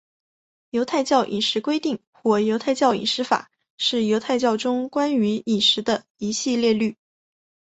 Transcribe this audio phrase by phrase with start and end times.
[0.71, 6.97] 犹太教饮食规定或犹太饮食法是犹太教中关于饮食的一系列律。